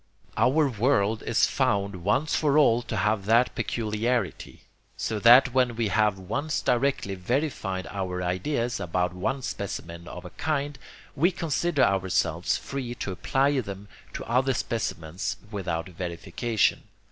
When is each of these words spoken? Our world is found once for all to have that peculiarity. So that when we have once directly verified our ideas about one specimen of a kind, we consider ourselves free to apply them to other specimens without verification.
Our 0.35 0.67
world 0.67 1.21
is 1.27 1.45
found 1.45 1.97
once 2.03 2.33
for 2.35 2.57
all 2.57 2.81
to 2.81 2.97
have 2.97 3.25
that 3.27 3.53
peculiarity. 3.53 4.63
So 4.97 5.19
that 5.19 5.53
when 5.53 5.75
we 5.75 5.89
have 5.89 6.17
once 6.17 6.59
directly 6.59 7.13
verified 7.13 7.85
our 7.91 8.23
ideas 8.23 8.79
about 8.79 9.13
one 9.13 9.43
specimen 9.43 10.07
of 10.07 10.25
a 10.25 10.31
kind, 10.31 10.79
we 11.15 11.29
consider 11.29 11.83
ourselves 11.83 12.57
free 12.57 12.95
to 12.95 13.11
apply 13.11 13.59
them 13.59 13.89
to 14.13 14.23
other 14.25 14.55
specimens 14.55 15.37
without 15.51 15.87
verification. 15.89 16.81